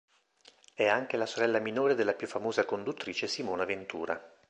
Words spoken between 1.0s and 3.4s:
la sorella minore della più famosa conduttrice